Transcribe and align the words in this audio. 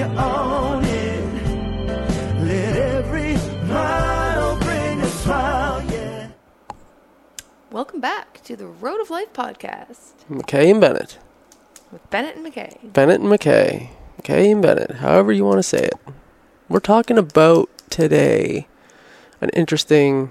you 0.00 0.06
own 0.06 0.82
it. 0.82 1.24
Let 2.40 2.74
every 2.74 3.34
mile 3.68 4.58
bring 4.60 4.98
a 4.98 5.06
smile, 5.06 5.82
yeah. 5.92 6.30
Welcome 7.70 8.00
back 8.00 8.42
to 8.44 8.56
the 8.56 8.66
Road 8.66 9.02
of 9.02 9.10
Life 9.10 9.34
podcast 9.34 10.12
McKay 10.30 10.70
and 10.70 10.80
Bennett. 10.80 11.18
with 11.92 12.08
Bennett 12.08 12.36
and 12.36 12.46
McKay. 12.46 12.90
Bennett 12.94 13.20
and 13.20 13.28
McKay. 13.30 13.90
McKay 14.22 14.50
and 14.50 14.62
Bennett, 14.62 14.90
however 14.92 15.32
you 15.32 15.44
want 15.44 15.58
to 15.58 15.62
say 15.62 15.84
it. 15.84 15.94
We're 16.70 16.80
talking 16.80 17.18
about 17.18 17.68
today 17.90 18.68
an 19.42 19.50
interesting 19.50 20.30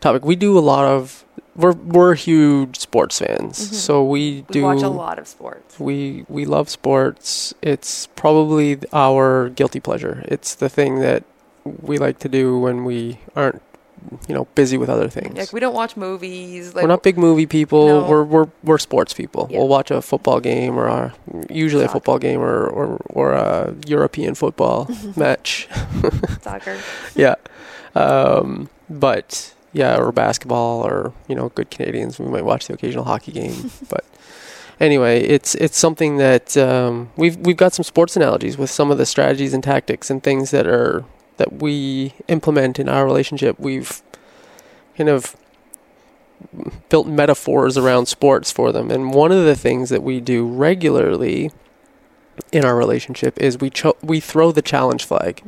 topic. 0.00 0.24
We 0.24 0.34
do 0.34 0.58
a 0.58 0.66
lot 0.72 0.84
of 0.84 1.24
we're 1.58 1.72
we're 1.72 2.14
huge 2.14 2.78
sports 2.78 3.18
fans. 3.18 3.58
So 3.58 4.04
we 4.04 4.42
Mm-hmm. 4.42 4.46
We 4.48 4.52
do 4.52 4.62
watch 4.62 4.82
a 4.82 4.88
lot 4.88 5.18
of 5.18 5.26
sports. 5.28 5.78
we 5.78 6.24
we 6.28 6.44
love 6.46 6.68
sports. 6.70 7.52
It's 7.60 8.06
probably 8.14 8.78
our 8.92 9.50
guilty 9.50 9.80
pleasure. 9.80 10.22
It's 10.26 10.54
the 10.54 10.68
thing 10.70 11.00
that 11.00 11.24
we 11.64 11.98
like 11.98 12.18
to 12.20 12.28
do 12.28 12.58
when 12.58 12.84
we 12.84 13.18
aren't 13.36 13.60
you 14.28 14.34
know 14.34 14.46
busy 14.54 14.78
with 14.78 14.88
other 14.88 15.08
things. 15.08 15.36
Like 15.36 15.52
we 15.52 15.60
don't 15.60 15.74
watch 15.74 15.96
movies. 15.96 16.72
Like 16.74 16.82
we're 16.84 16.88
not 16.94 17.02
big 17.02 17.18
movie 17.18 17.46
people. 17.46 17.86
No. 17.88 18.08
We're 18.08 18.24
we're 18.24 18.48
we're 18.62 18.78
sports 18.78 19.12
people. 19.12 19.48
Yeah. 19.50 19.58
We'll 19.58 19.68
watch 19.68 19.90
a 19.90 20.00
football 20.00 20.38
game 20.40 20.78
or 20.78 20.86
a, 20.86 21.14
usually 21.50 21.84
a 21.84 21.88
football 21.88 22.18
game 22.18 22.40
or, 22.40 22.66
or 22.68 22.86
or 23.10 23.32
a 23.32 23.74
European 23.86 24.34
football 24.36 24.88
match. 25.16 25.68
soccer. 26.40 26.78
yeah, 27.16 27.34
um, 27.96 28.70
but 28.88 29.52
yeah, 29.72 29.96
or 29.96 30.12
basketball 30.12 30.86
or 30.86 31.12
you 31.28 31.34
know 31.34 31.50
good 31.50 31.70
Canadians. 31.70 32.18
We 32.18 32.28
might 32.28 32.44
watch 32.44 32.66
the 32.66 32.74
occasional 32.74 33.04
hockey 33.04 33.32
game, 33.32 33.70
but. 33.88 34.04
Anyway, 34.80 35.22
it's 35.24 35.56
it's 35.56 35.76
something 35.76 36.18
that 36.18 36.56
um, 36.56 37.10
we've 37.16 37.36
we've 37.38 37.56
got 37.56 37.72
some 37.72 37.82
sports 37.82 38.14
analogies 38.14 38.56
with 38.56 38.70
some 38.70 38.92
of 38.92 38.98
the 38.98 39.06
strategies 39.06 39.52
and 39.52 39.64
tactics 39.64 40.08
and 40.08 40.22
things 40.22 40.52
that 40.52 40.68
are 40.68 41.04
that 41.38 41.54
we 41.54 42.14
implement 42.28 42.78
in 42.78 42.88
our 42.88 43.04
relationship. 43.04 43.58
We've 43.58 44.00
kind 44.96 45.08
of 45.08 45.34
built 46.88 47.06
metaphors 47.06 47.76
around 47.76 48.06
sports 48.06 48.52
for 48.52 48.72
them. 48.72 48.90
And 48.90 49.12
one 49.12 49.32
of 49.32 49.44
the 49.44 49.56
things 49.56 49.90
that 49.90 50.02
we 50.02 50.20
do 50.20 50.46
regularly 50.46 51.50
in 52.52 52.64
our 52.64 52.76
relationship 52.76 53.38
is 53.38 53.58
we 53.58 53.70
cho- 53.70 53.96
we 54.02 54.20
throw 54.20 54.52
the 54.52 54.62
challenge 54.62 55.04
flag. 55.04 55.42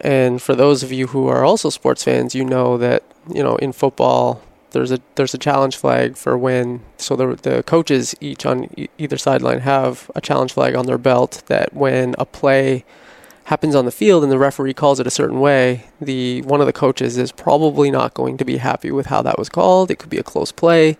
And 0.00 0.40
for 0.40 0.54
those 0.54 0.82
of 0.82 0.92
you 0.92 1.08
who 1.08 1.28
are 1.28 1.44
also 1.44 1.70
sports 1.70 2.04
fans, 2.04 2.34
you 2.34 2.44
know 2.44 2.78
that 2.78 3.02
you 3.32 3.42
know 3.42 3.56
in 3.56 3.72
football 3.72 4.42
there's 4.72 4.92
a 4.92 5.00
there's 5.16 5.34
a 5.34 5.38
challenge 5.38 5.76
flag 5.76 6.16
for 6.16 6.38
when 6.38 6.80
so 6.96 7.16
the 7.16 7.36
the 7.36 7.62
coaches 7.64 8.14
each 8.20 8.46
on 8.46 8.68
e- 8.76 8.88
either 8.98 9.18
sideline 9.18 9.60
have 9.60 10.10
a 10.14 10.20
challenge 10.20 10.52
flag 10.52 10.74
on 10.74 10.86
their 10.86 10.98
belt 10.98 11.42
that 11.46 11.74
when 11.74 12.14
a 12.18 12.24
play 12.24 12.84
happens 13.44 13.74
on 13.74 13.84
the 13.84 13.90
field 13.90 14.22
and 14.22 14.30
the 14.30 14.38
referee 14.38 14.72
calls 14.72 15.00
it 15.00 15.06
a 15.08 15.10
certain 15.10 15.40
way, 15.40 15.84
the 16.00 16.40
one 16.42 16.60
of 16.60 16.66
the 16.66 16.72
coaches 16.72 17.18
is 17.18 17.32
probably 17.32 17.90
not 17.90 18.14
going 18.14 18.36
to 18.36 18.44
be 18.44 18.58
happy 18.58 18.90
with 18.92 19.06
how 19.06 19.20
that 19.22 19.38
was 19.38 19.48
called. 19.48 19.90
It 19.90 19.98
could 19.98 20.08
be 20.08 20.18
a 20.18 20.22
close 20.22 20.52
play, 20.52 20.96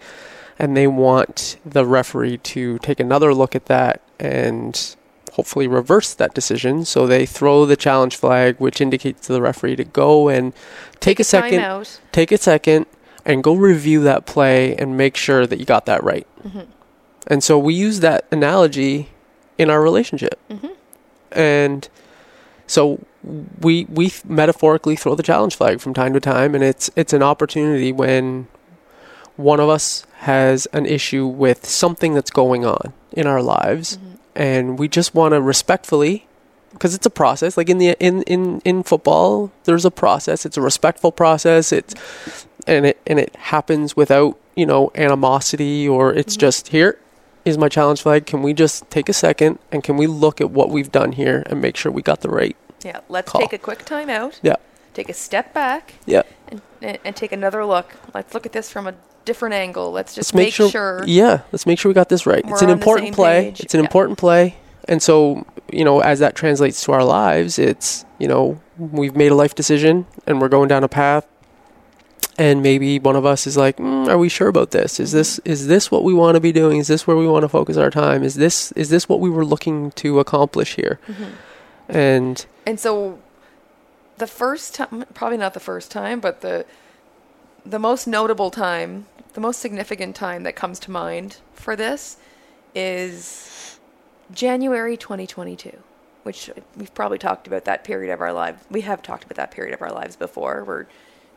and 0.59 0.77
they 0.77 0.89
want 0.89 1.59
the 1.65 1.87
referee 1.87 2.39
to 2.39 2.79
take 2.81 2.99
another 2.99 3.33
look 3.33 3.55
at 3.55 3.67
that 3.67 4.03
and 4.19 4.97
hopefully 5.33 5.67
reverse 5.67 6.15
that 6.15 6.35
decision. 6.35 6.85
So 6.85 7.07
they 7.07 7.27
throw 7.27 7.67
the 7.67 7.77
challenge 7.77 8.17
flag, 8.17 8.57
which 8.59 8.81
indicates 8.81 9.27
to 9.27 9.33
the 9.33 9.43
referee 9.43 9.77
to 9.77 9.85
go 9.85 10.29
and 10.29 10.53
take, 11.01 11.21
a 11.21 11.25
second, 11.25 11.61
Timeout. 11.61 12.01
take 12.13 12.33
a 12.33 12.39
second, 12.39 12.87
and 13.25 13.43
go 13.43 13.55
review 13.55 14.03
that 14.03 14.27
play 14.27 14.75
and 14.77 14.97
make 14.97 15.17
sure 15.17 15.47
that 15.47 15.59
you 15.59 15.65
got 15.65 15.87
that 15.87 16.03
right. 16.03 16.27
Mm-hmm. 16.43 16.71
And 17.27 17.45
so 17.45 17.59
we 17.59 17.75
use 17.75 18.01
that 18.01 18.27
analogy 18.31 19.11
in 19.59 19.71
our 19.71 19.83
relationship. 19.83 20.39
Mm-hmm. 20.49 20.69
And 21.33 21.89
so 22.67 23.05
we 23.61 23.85
we 23.87 24.13
metaphorically 24.25 24.97
throw 24.97 25.15
the 25.15 25.23
challenge 25.23 25.57
flag 25.57 25.81
from 25.81 25.93
time 25.93 26.15
to 26.15 26.21
time 26.21 26.55
and 26.55 26.65
it's 26.65 26.91
it's 26.97 27.13
an 27.13 27.23
opportunity 27.23 27.93
when 27.93 28.49
one 29.37 29.61
of 29.61 29.69
us 29.69 30.07
has 30.21 30.67
an 30.73 30.87
issue 30.87 31.27
with 31.27 31.67
something 31.67 32.15
that's 32.15 32.31
going 32.31 32.65
on 32.65 32.93
in 33.13 33.27
our 33.27 33.43
lives 33.43 33.97
mm-hmm. 33.97 34.15
And 34.35 34.79
we 34.79 34.89
just 34.89 35.15
want 35.15 35.33
to 35.33 35.41
respectfully 35.41 36.27
because 36.73 36.95
it's 36.95 37.07
a 37.07 37.11
process 37.11 37.57
like 37.57 37.69
in 37.69 37.79
the 37.79 37.97
in, 37.99 38.23
in 38.23 38.61
in 38.65 38.83
football 38.83 39.51
there's 39.65 39.85
a 39.85 39.91
process 39.91 40.47
it's 40.47 40.57
a 40.57 40.61
respectful 40.61 41.11
process 41.11 41.73
it's 41.73 41.95
and 42.67 42.87
it 42.87 43.01
and 43.07 43.19
it 43.19 43.35
happens 43.37 43.97
without 43.97 44.39
you 44.55 44.65
know 44.65 44.91
animosity 44.95 45.89
or 45.89 46.13
it's 46.15 46.35
mm-hmm. 46.35 46.41
just 46.41 46.69
here 46.69 46.99
is 47.45 47.59
my 47.59 47.69
challenge 47.69 48.03
flag 48.03 48.27
can 48.27 48.43
we 48.43 48.53
just 48.53 48.89
take 48.91 49.09
a 49.09 49.13
second 49.13 49.59
and 49.73 49.83
can 49.83 49.97
we 49.97 50.07
look 50.07 50.41
at 50.41 50.51
what 50.51 50.71
we've 50.71 50.93
done 50.93 51.13
here 51.13 51.43
and 51.47 51.61
make 51.61 51.77
sure 51.77 51.91
we 51.91 52.03
got 52.03 52.21
the 52.21 52.29
right 52.29 52.57
Yeah, 52.85 53.01
let's 53.09 53.31
Call. 53.31 53.41
take 53.41 53.53
a 53.53 53.59
quick 53.59 53.85
timeout. 53.85 54.39
yeah 54.43 54.57
Take 54.93 55.09
a 55.09 55.15
step 55.15 55.55
back 55.55 55.95
yeah 56.05 56.23
and, 56.49 56.63
and, 56.83 56.99
and 57.05 57.17
take 57.17 57.33
another 57.33 57.65
look. 57.65 57.95
Let's 58.13 58.35
look 58.35 58.45
at 58.45 58.53
this 58.53 58.71
from 58.71 58.87
a 58.87 58.95
different 59.25 59.55
angle. 59.55 59.93
Let's 59.93 60.15
just 60.15 60.35
let's 60.35 60.59
make, 60.61 60.71
sure, 60.73 61.03
yeah 61.07 61.43
let's 61.53 61.67
make 61.67 61.79
sure 61.79 61.91
we 61.91 61.95
got 61.95 62.09
this 62.09 62.27
right. 62.27 62.43
It's 62.47 62.63
an 62.63 62.71
important 62.71 63.15
play. 63.15 63.45
page. 63.47 63.61
it's 63.61 63.75
an 63.75 63.81
Yeah. 63.81 63.87
important 63.87 64.19
play. 64.19 64.57
And 64.89 65.03
so 65.03 65.47
you 65.73 65.85
know 65.85 66.01
as 66.01 66.19
that 66.19 66.35
translates 66.35 66.83
to 66.85 66.93
our 66.93 67.05
lives 67.05 67.59
it's 67.59 68.05
you 68.19 68.27
know 68.27 68.61
we've 68.79 69.15
made 69.15 69.31
a 69.31 69.35
life 69.35 69.55
decision 69.55 70.07
and 70.27 70.41
we're 70.41 70.49
going 70.49 70.69
down 70.69 70.83
a 70.85 70.89
path. 70.89 71.27
And 72.39 72.63
maybe 72.63 72.99
one 72.99 73.17
of 73.17 73.27
us 73.27 73.47
is 73.47 73.57
like 73.59 73.77
mm, 73.77 74.09
are 74.09 74.17
we 74.17 74.29
sure 74.31 74.49
about 74.49 74.71
this? 74.71 74.99
Is 74.99 75.13
this 75.13 75.39
is 75.45 75.67
this 75.67 75.91
what 75.91 76.03
we 76.05 76.15
want 76.15 76.37
to 76.37 76.41
be 76.41 76.53
doing? 76.53 76.79
Is 76.79 76.89
this 76.89 77.07
where 77.07 77.17
we 77.17 77.27
want 77.29 77.43
to 77.43 77.49
focus 77.49 77.77
our 77.77 77.91
time? 77.91 78.23
Is 78.23 78.35
this 78.37 78.73
is 78.73 78.89
this 78.89 79.09
what 79.09 79.21
we 79.21 79.29
were 79.29 79.45
looking 79.45 79.91
to 79.93 80.19
accomplish 80.21 80.77
here? 80.77 80.99
And 81.89 82.45
And 82.67 82.81
so 82.81 83.19
the 84.19 84.27
first 84.27 84.75
time, 84.75 85.05
probably 85.15 85.39
not 85.39 85.55
the 85.55 85.61
first 85.61 85.91
time, 85.91 86.21
but 86.21 86.41
the 86.41 86.65
the 87.65 87.79
most 87.79 88.07
notable 88.07 88.51
time, 88.51 89.07
the 89.35 89.41
most 89.41 89.61
significant 89.61 90.17
time 90.17 90.43
that 90.43 90.57
comes 90.57 90.79
to 90.81 90.91
mind 90.91 91.39
for 91.55 91.77
this 91.77 92.17
is 92.75 93.79
January 94.33 94.97
2022, 94.97 95.77
which 96.23 96.51
we've 96.77 96.95
probably 96.95 97.19
talked 97.19 97.47
about 97.47 97.65
that 97.65 97.85
period 97.85 98.13
of 98.13 98.21
our 98.21 98.33
lives. 98.33 98.63
We 98.71 98.83
have 98.83 99.03
talked 99.03 99.25
about 99.25 99.37
that 99.37 99.51
period 99.51 99.75
of 99.75 99.83
our 99.83 99.93
lives 99.93 100.17
before. 100.17 100.65
We're 100.65 100.87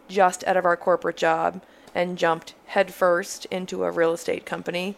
just 0.07 0.44
out 0.45 0.57
of 0.57 0.66
our 0.66 0.78
corporate 0.78 1.17
job 1.17 1.62
and 1.95 2.17
jumped 2.17 2.56
headfirst 2.67 3.45
into 3.45 3.83
a 3.83 3.91
real 3.91 4.13
estate 4.13 4.45
company, 4.45 4.95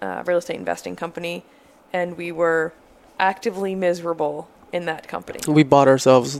uh, 0.00 0.22
real 0.26 0.38
estate 0.38 0.56
investing 0.56 0.96
company, 0.96 1.44
and 1.92 2.16
we 2.16 2.30
were 2.30 2.72
actively 3.18 3.74
miserable 3.74 4.48
in 4.72 4.84
that 4.84 5.08
company. 5.08 5.40
we 5.48 5.62
bought 5.62 5.88
ourselves 5.88 6.38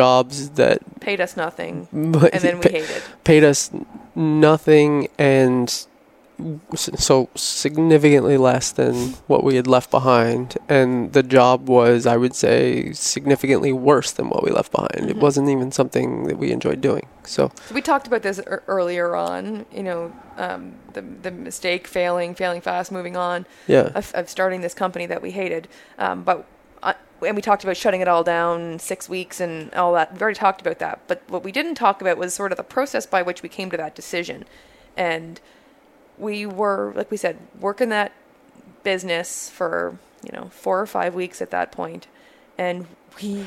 jobs 0.00 0.36
that 0.60 0.78
Paid 1.00 1.20
us 1.20 1.36
nothing, 1.36 1.74
and 1.92 2.16
and 2.34 2.42
then 2.46 2.56
we 2.60 2.70
hated. 2.78 3.02
paid 3.24 3.44
us 3.44 3.70
nothing 4.14 5.08
and 5.18 5.68
so 6.74 7.28
significantly 7.36 8.36
less 8.36 8.72
than 8.72 8.94
what 9.28 9.44
we 9.44 9.54
had 9.54 9.68
left 9.68 9.88
behind 9.90 10.58
and 10.68 11.12
the 11.12 11.22
job 11.22 11.68
was 11.68 12.06
i 12.06 12.16
would 12.16 12.34
say 12.34 12.90
significantly 12.92 13.72
worse 13.72 14.10
than 14.16 14.28
what 14.28 14.42
we 14.42 14.50
left 14.50 14.72
behind 14.72 15.08
it 15.08 15.16
wasn't 15.16 15.48
even 15.48 15.70
something 15.70 16.24
that 16.28 16.36
we 16.36 16.50
enjoyed 16.50 16.80
doing 16.80 17.06
so 17.22 17.50
So 17.68 17.74
we 17.74 17.80
talked 17.80 18.06
about 18.08 18.22
this 18.22 18.38
ear 18.40 18.62
earlier 18.66 19.14
on. 19.16 19.64
You 19.72 19.82
know, 19.88 20.12
um, 20.36 20.74
the 20.92 21.00
the 21.26 21.30
mistake, 21.30 21.86
failing, 21.86 22.34
failing 22.34 22.60
fast, 22.60 22.90
moving 22.92 23.16
on. 23.16 23.46
yeah 23.66 23.88
of, 23.94 24.12
of 24.14 24.28
starting 24.28 24.60
this 24.60 24.74
company 24.74 25.06
that 25.06 25.22
we 25.22 25.30
hated. 25.30 25.64
Um, 25.98 26.22
but 26.24 26.38
and 27.24 27.36
we 27.36 27.42
talked 27.42 27.64
about 27.64 27.76
shutting 27.76 28.00
it 28.00 28.08
all 28.08 28.24
down 28.24 28.78
six 28.78 29.08
weeks 29.08 29.40
and 29.40 29.72
all 29.74 29.92
that. 29.94 30.12
We've 30.12 30.22
already 30.22 30.38
talked 30.38 30.60
about 30.60 30.78
that. 30.78 31.00
But 31.06 31.22
what 31.28 31.44
we 31.44 31.52
didn't 31.52 31.74
talk 31.74 32.00
about 32.00 32.18
was 32.18 32.34
sort 32.34 32.52
of 32.52 32.56
the 32.56 32.64
process 32.64 33.06
by 33.06 33.22
which 33.22 33.42
we 33.42 33.48
came 33.48 33.70
to 33.70 33.76
that 33.76 33.94
decision. 33.94 34.44
And 34.96 35.40
we 36.18 36.46
were, 36.46 36.92
like 36.94 37.10
we 37.10 37.16
said, 37.16 37.38
working 37.58 37.88
that 37.88 38.12
business 38.82 39.50
for 39.50 39.98
you 40.22 40.30
know 40.32 40.48
four 40.50 40.80
or 40.80 40.86
five 40.86 41.14
weeks 41.14 41.42
at 41.42 41.50
that 41.50 41.72
point, 41.72 42.06
and 42.56 42.86
we 43.20 43.44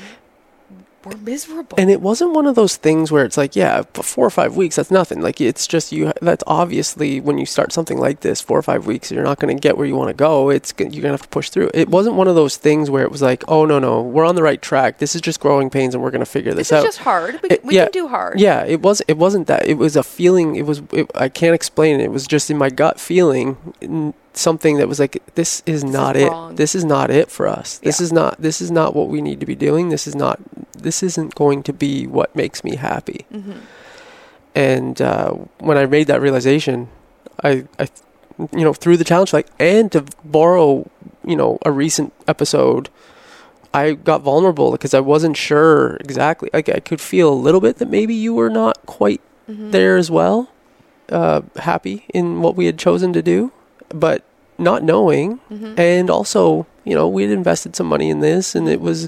were 1.07 1.17
miserable. 1.17 1.75
and 1.77 1.89
it 1.89 2.01
wasn't 2.01 2.31
one 2.33 2.45
of 2.45 2.55
those 2.55 2.75
things 2.75 3.11
where 3.11 3.25
it's 3.25 3.37
like 3.37 3.55
yeah 3.55 3.81
four 3.93 4.25
or 4.25 4.29
five 4.29 4.55
weeks 4.55 4.75
that's 4.75 4.91
nothing 4.91 5.21
like 5.21 5.39
it's 5.41 5.65
just 5.67 5.91
you 5.91 6.11
that's 6.21 6.43
obviously 6.47 7.19
when 7.21 7.37
you 7.37 7.45
start 7.45 7.71
something 7.71 7.97
like 7.99 8.19
this 8.21 8.41
four 8.41 8.57
or 8.57 8.61
five 8.61 8.85
weeks 8.85 9.11
you're 9.11 9.23
not 9.23 9.39
going 9.39 9.55
to 9.55 9.59
get 9.59 9.77
where 9.77 9.85
you 9.87 9.95
want 9.95 10.09
to 10.09 10.13
go 10.13 10.49
it's 10.49 10.73
you're 10.77 10.89
going 10.89 11.01
to 11.03 11.09
have 11.11 11.21
to 11.21 11.27
push 11.29 11.49
through 11.49 11.69
it 11.73 11.89
wasn't 11.89 12.15
one 12.15 12.27
of 12.27 12.35
those 12.35 12.57
things 12.57 12.89
where 12.89 13.03
it 13.03 13.11
was 13.11 13.21
like 13.21 13.43
oh 13.47 13.65
no 13.65 13.79
no 13.79 14.01
we're 14.01 14.25
on 14.25 14.35
the 14.35 14.43
right 14.43 14.61
track 14.61 14.97
this 14.99 15.15
is 15.15 15.21
just 15.21 15.39
growing 15.39 15.69
pains 15.69 15.93
and 15.95 16.03
we're 16.03 16.11
going 16.11 16.19
to 16.19 16.25
figure 16.25 16.53
this, 16.53 16.69
this 16.69 16.77
is 16.79 16.83
out 16.83 16.85
just 16.85 16.97
hard. 16.99 17.39
We, 17.43 17.49
It- 17.49 17.65
we 17.65 17.75
yeah, 17.75 17.83
can 17.85 17.91
do 17.91 18.07
hard. 18.07 18.39
Yeah, 18.39 18.63
it 18.65 18.81
was. 18.81 19.01
It 19.07 19.17
wasn't 19.17 19.47
that. 19.47 19.67
It 19.67 19.75
was 19.77 19.95
a 19.95 20.03
feeling. 20.03 20.55
It 20.55 20.65
was. 20.65 20.81
It, 20.91 21.09
I 21.15 21.29
can't 21.29 21.53
explain 21.55 21.99
it. 21.99 22.03
It 22.05 22.11
was 22.11 22.25
just 22.27 22.49
in 22.49 22.57
my 22.57 22.69
gut 22.69 22.99
feeling 22.99 24.13
something 24.33 24.77
that 24.77 24.87
was 24.87 24.99
like, 24.99 25.21
this 25.35 25.63
is 25.65 25.83
not 25.83 26.15
is 26.15 26.23
it. 26.23 26.29
wrong. 26.29 26.55
This 26.55 26.75
is 26.75 26.85
not 26.85 27.09
it 27.09 27.29
for 27.31 27.47
us. 27.47 27.79
This 27.79 27.99
Yeah. 27.99 28.03
is 28.05 28.13
not. 28.13 28.41
This 28.41 28.61
is 28.61 28.69
not 28.71 28.95
what 28.95 29.07
we 29.09 29.21
need 29.21 29.39
to 29.39 29.45
be 29.45 29.55
doing. 29.55 29.89
This 29.89 30.07
is 30.07 30.15
not. 30.15 30.39
This 30.87 30.99
isn't 31.09 31.35
going 31.43 31.59
to 31.69 31.73
be 31.73 32.07
what 32.17 32.29
makes 32.41 32.59
me 32.67 32.73
happy. 32.89 33.21
Mm-hmm. 33.31 33.59
And 34.55 34.95
uh, 35.11 35.31
when 35.67 35.77
I 35.77 35.85
made 35.85 36.07
that 36.07 36.21
realization, 36.21 36.87
I, 37.43 37.51
I, 37.83 37.85
you 38.59 38.63
know, 38.65 38.73
threw 38.73 38.95
the 38.97 39.03
challenge, 39.11 39.31
like, 39.33 39.47
and 39.59 39.91
to 39.91 40.01
borrow, 40.23 40.89
you 41.31 41.35
know, 41.35 41.51
a 41.69 41.71
recent 41.71 42.13
episode 42.27 42.89
I 43.73 43.93
got 43.93 44.21
vulnerable 44.23 44.71
because 44.71 44.93
I 44.93 45.01
wasn't 45.01 45.37
sure 45.37 45.97
exactly. 46.05 46.49
Like 46.53 46.69
I 46.69 46.79
could 46.79 47.01
feel 47.01 47.29
a 47.29 47.35
little 47.47 47.61
bit 47.61 47.77
that 47.77 47.89
maybe 47.89 48.15
you 48.15 48.33
were 48.33 48.49
not 48.49 48.75
quite 48.85 49.21
Mm-hmm. 49.47 49.71
there 49.71 49.95
as 49.95 50.11
well, 50.11 50.49
uh, 51.07 51.41
happy 51.55 52.03
in 52.13 52.41
what 52.41 52.57
we 52.57 52.65
had 52.65 52.77
chosen 52.77 53.13
to 53.13 53.21
do, 53.21 53.53
but 53.87 54.26
not 54.57 54.83
knowing, 54.83 55.39
Mm-hmm. 55.51 55.79
and 55.79 56.09
also 56.09 56.65
you 56.83 56.93
know 56.95 57.07
we 57.07 57.23
had 57.23 57.31
invested 57.31 57.75
some 57.75 57.87
money 57.87 58.09
in 58.09 58.19
this, 58.21 58.55
and 58.55 58.67
it 58.69 58.81
was 58.81 59.07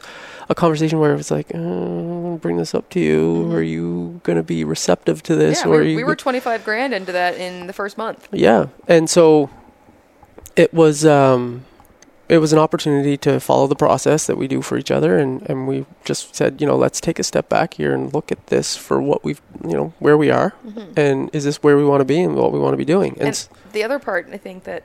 a 0.51 0.55
conversation 0.55 0.97
where 0.99 1.13
it 1.13 1.17
was 1.17 1.29
like, 1.29 1.53
uh, 1.53 2.35
bring 2.41 2.57
this 2.57 2.73
up 2.73 2.89
to 2.89 2.99
you. 2.99 3.51
Are 3.53 3.61
you 3.61 4.19
gonna 4.23 4.43
be 4.43 4.63
receptive 4.63 5.21
to 5.23 5.35
this, 5.35 5.59
Mm-hmm. 5.61 5.69
yeah, 5.69 5.75
or 5.75 5.81
we, 5.83 5.95
we 5.97 6.03
were 6.03 6.15
25 6.15 6.63
grand 6.65 6.93
into 6.93 7.11
that 7.11 7.35
in 7.37 7.67
the 7.67 7.73
first 7.73 7.97
month. 7.97 8.27
yeah, 8.31 8.67
and 8.87 9.09
so 9.09 9.49
it 10.55 10.73
was 10.73 11.05
um, 11.05 11.65
it 12.27 12.37
was 12.39 12.53
an 12.53 12.59
opportunity 12.59 13.17
to 13.17 13.39
follow 13.39 13.65
the 13.67 13.75
process 13.75 14.27
that 14.27 14.37
we 14.37 14.47
do 14.47 14.61
for 14.61 14.77
each 14.77 14.91
other, 14.91 15.17
and 15.17 15.47
and 15.49 15.67
we 15.67 15.85
just 16.05 16.35
said, 16.35 16.59
you 16.61 16.67
know, 16.67 16.75
let's 16.75 16.99
take 16.99 17.19
a 17.19 17.23
step 17.23 17.47
back 17.49 17.75
here 17.75 17.93
and 17.93 18.13
look 18.13 18.31
at 18.31 18.47
this 18.47 18.75
for 18.75 19.01
what 19.01 19.23
we've, 19.23 19.41
you 19.63 19.73
know, 19.73 19.93
where 19.99 20.17
we 20.17 20.29
are, 20.29 20.53
and 20.97 21.29
is 21.33 21.43
this 21.43 21.61
where 21.63 21.77
we 21.77 21.85
want 21.85 22.01
to 22.01 22.05
be 22.05 22.19
and 22.21 22.35
what 22.35 22.51
we 22.51 22.59
want 22.59 22.73
to 22.73 22.77
be 22.77 22.85
doing, 22.85 23.13
and, 23.19 23.27
And 23.29 23.47
the 23.73 23.83
other 23.83 23.99
part, 23.99 24.27
I 24.31 24.37
think 24.37 24.63
that 24.65 24.83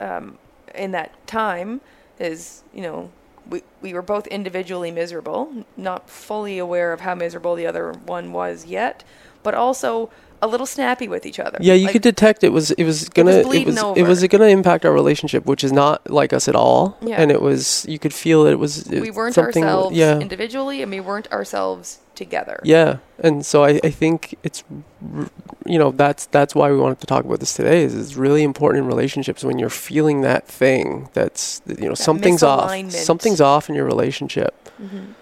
um, 0.00 0.38
in 0.74 0.90
that 0.92 1.10
time 1.26 1.80
is, 2.18 2.62
you 2.74 2.82
know, 2.82 3.10
we, 3.48 3.62
we 3.80 3.94
were 3.94 4.02
both 4.02 4.26
individually 4.26 4.90
miserable, 4.90 5.64
not 5.76 6.10
fully 6.10 6.58
aware 6.58 6.92
of 6.92 7.00
how 7.00 7.14
miserable 7.14 7.54
the 7.54 7.66
other 7.66 7.92
one 7.92 8.32
was 8.32 8.66
yet, 8.66 9.04
but 9.42 9.54
also 9.54 10.10
a 10.40 10.46
little 10.46 10.66
snappy 10.66 11.08
with 11.08 11.26
each 11.26 11.40
other. 11.40 11.58
yeah, 11.60 11.74
you 11.74 11.86
Like, 11.86 11.94
could 11.94 12.02
detect 12.02 12.44
it 12.44 12.50
was 12.50 12.70
it 12.72 12.84
was 12.84 13.08
gonna 13.08 13.30
it 13.38 13.44
bleeding 13.44 13.74
was 13.74 13.96
it 13.96 14.02
was 14.06 14.24
gonna 14.28 14.44
impact 14.46 14.84
our 14.84 14.92
relationship, 14.92 15.46
which 15.46 15.64
is 15.64 15.72
not 15.72 16.08
like 16.10 16.32
us 16.32 16.46
at 16.46 16.54
all, 16.54 16.96
Yeah. 17.00 17.20
and 17.20 17.32
it 17.32 17.42
was 17.42 17.84
you 17.88 17.98
could 17.98 18.14
feel 18.14 18.44
that 18.44 18.52
it 18.52 18.58
was 18.58 18.84
we 18.88 19.10
weren't 19.10 19.34
something, 19.34 19.64
ourselves 19.64 19.96
yeah, 19.96 20.18
individually, 20.20 20.80
and 20.82 20.92
we 20.92 21.00
weren't 21.00 21.32
ourselves 21.32 21.98
together. 22.14 22.60
Yeah, 22.62 22.98
and 23.18 23.44
so 23.44 23.64
I, 23.64 23.80
I 23.82 23.90
think 23.90 24.36
it's, 24.44 24.62
r- 25.16 25.28
you 25.68 25.78
know, 25.78 25.90
that's 25.92 26.26
that's 26.26 26.54
why 26.54 26.70
we 26.70 26.78
wanted 26.78 27.00
to 27.00 27.06
talk 27.06 27.24
about 27.24 27.40
this 27.40 27.54
today. 27.54 27.82
Is 27.82 27.94
it's 27.94 28.16
really 28.16 28.42
important 28.42 28.82
in 28.84 28.88
relationships 28.88 29.44
when 29.44 29.58
you're 29.58 29.70
feeling 29.70 30.22
that 30.22 30.46
thing 30.48 31.08
that's 31.12 31.60
you 31.66 31.88
know 31.88 31.94
something's 31.94 32.42
off, 32.42 32.90
something's 32.90 33.40
off 33.40 33.68
in 33.68 33.74
your 33.74 33.84
relationship. 33.84 34.54
Mhm. 34.80 35.14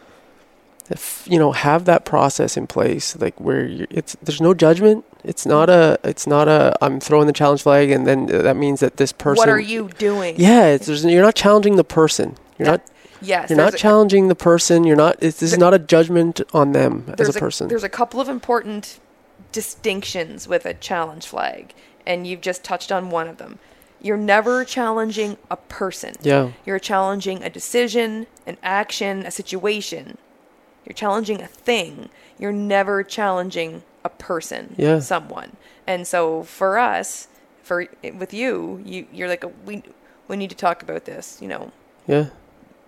If 0.89 1.27
you 1.29 1.37
know, 1.41 1.51
have 1.51 1.85
that 1.87 2.05
process 2.05 2.57
in 2.57 2.69
place, 2.69 3.17
like 3.19 3.41
where 3.41 3.67
it's 3.91 4.17
there's 4.23 4.41
no 4.41 4.55
judgment. 4.55 5.05
It's 5.25 5.45
not 5.45 5.69
a 5.69 5.99
it's 6.05 6.29
not 6.29 6.47
a 6.47 6.77
I'm 6.81 7.01
throwing 7.01 7.27
the 7.27 7.33
challenge 7.33 7.63
flag, 7.63 7.91
and 7.91 8.07
then 8.07 8.27
that 8.27 8.57
means 8.57 8.79
that 8.81 8.97
this 8.97 9.11
person. 9.11 9.39
What 9.41 9.49
are 9.49 9.59
you 9.59 9.89
doing? 9.99 10.37
Yeah, 10.39 10.67
it's, 10.67 10.87
there's, 10.87 11.05
you're 11.05 11.23
not 11.25 11.35
challenging 11.35 11.75
the 11.75 11.83
person. 11.85 12.37
You're 12.57 12.67
That- 12.67 12.73
not 12.87 12.91
Yes. 13.23 13.49
you're 13.51 13.57
not 13.57 13.71
there's 13.73 13.75
a- 13.75 13.79
challenging 13.79 14.29
the 14.29 14.35
person. 14.37 14.85
You're 14.85 14.95
not. 14.95 15.17
It's, 15.21 15.41
this 15.41 15.53
is 15.53 15.59
not 15.59 15.75
a 15.75 15.79
judgment 15.81 16.41
on 16.53 16.71
them 16.73 17.13
as 17.19 17.35
a 17.35 17.39
person. 17.41 17.67
there's 17.67 17.83
a 17.83 17.89
couple 17.89 18.21
of 18.21 18.29
important 18.29 19.01
distinctions 19.57 20.47
with 20.47 20.67
a 20.67 20.75
challenge 20.75 21.27
flag, 21.27 21.73
and 22.07 22.27
you've 22.27 22.43
just 22.43 22.63
touched 22.63 22.93
on 22.93 23.09
one 23.09 23.27
of 23.27 23.39
them. 23.39 23.59
You're 24.03 24.19
never 24.19 24.65
challenging 24.67 25.39
a 25.51 25.57
person. 25.57 26.15
yeah. 26.21 26.51
You're 26.67 26.79
challenging 26.79 27.43
a 27.43 27.49
decision, 27.49 28.27
an 28.47 28.59
action, 28.63 29.25
a 29.25 29.31
situation. 29.31 30.19
You're 30.85 30.93
challenging 30.95 31.41
a 31.41 31.47
thing. 31.47 32.11
You're 32.39 32.53
never 32.77 33.03
challenging 33.03 33.83
a 34.05 34.11
person, 34.11 34.75
Yeah. 34.77 34.99
someone. 35.01 35.57
And 35.87 36.07
so 36.07 36.43
for 36.43 36.79
us, 36.79 37.29
for 37.63 37.87
with 38.23 38.33
you, 38.35 38.83
you 38.85 39.07
you're 39.11 39.29
like 39.35 39.45
we 39.65 39.83
we 40.29 40.37
need 40.37 40.51
to 40.51 40.57
talk 40.67 40.83
about 40.83 41.07
this. 41.07 41.39
You 41.41 41.49
know, 41.49 41.73
Yeah. 42.07 42.27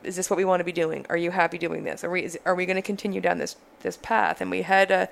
is 0.05 0.15
this 0.17 0.29
what 0.29 0.37
we 0.37 0.45
want 0.45 0.61
to 0.61 0.65
be 0.73 0.77
doing? 0.85 1.07
Are 1.09 1.17
you 1.25 1.31
happy 1.31 1.59
doing 1.59 1.83
this? 1.85 2.05
Are 2.05 2.11
we 2.11 2.21
is, 2.29 2.39
are 2.45 2.55
we 2.55 2.67
going 2.67 2.77
to 2.85 2.89
continue 2.93 3.21
down 3.23 3.39
this 3.39 3.57
this 3.81 3.97
path? 4.11 4.41
And 4.43 4.51
we 4.51 4.63
had 4.63 4.91
a 4.91 5.09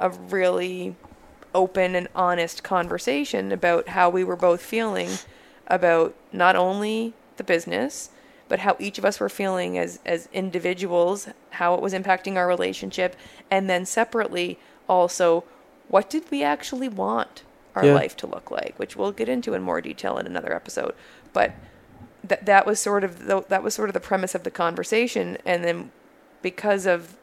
a 0.00 0.10
really 0.10 0.96
open 1.54 1.94
and 1.94 2.08
honest 2.14 2.62
conversation 2.64 3.52
about 3.52 3.88
how 3.88 4.10
we 4.10 4.24
were 4.24 4.36
both 4.36 4.62
feeling 4.62 5.10
about 5.68 6.14
not 6.32 6.56
only 6.56 7.12
the 7.36 7.44
business 7.44 8.10
but 8.48 8.58
how 8.60 8.76
each 8.80 8.98
of 8.98 9.04
us 9.04 9.20
were 9.20 9.28
feeling 9.28 9.78
as 9.78 10.00
as 10.04 10.28
individuals, 10.32 11.28
how 11.50 11.72
it 11.74 11.80
was 11.80 11.92
impacting 11.94 12.34
our 12.34 12.48
relationship, 12.48 13.14
and 13.48 13.70
then 13.70 13.86
separately 13.86 14.58
also 14.88 15.44
what 15.86 16.10
did 16.10 16.28
we 16.32 16.42
actually 16.42 16.88
want 16.88 17.44
our 17.76 17.84
Yeah. 17.86 17.94
life 17.94 18.16
to 18.16 18.26
look 18.26 18.50
like, 18.50 18.74
which 18.76 18.96
we'll 18.96 19.12
get 19.12 19.28
into 19.28 19.54
in 19.54 19.62
more 19.62 19.80
detail 19.80 20.18
in 20.18 20.26
another 20.26 20.52
episode. 20.52 20.94
But 21.32 21.52
that 22.24 22.44
that 22.46 22.66
was 22.66 22.80
sort 22.80 23.04
of 23.04 23.26
the, 23.26 23.44
that 23.48 23.62
was 23.62 23.72
sort 23.74 23.88
of 23.88 23.94
the 23.94 24.00
premise 24.00 24.34
of 24.34 24.42
the 24.42 24.50
conversation, 24.50 25.38
and 25.46 25.62
then 25.62 25.92
because 26.42 26.86
of 26.86 27.14